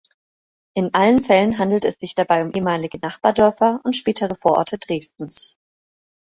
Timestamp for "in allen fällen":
0.75-1.59